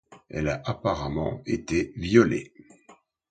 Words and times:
Elle 0.29 0.47
a 0.49 0.63
apparemment 0.65 1.43
été 1.45 1.93
violée. 1.95 2.55